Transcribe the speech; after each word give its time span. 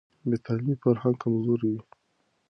بې 0.29 0.37
تعلیمه 0.45 0.75
فرهنګ 0.81 1.15
کمزوری 1.21 1.67
وي. 1.73 1.81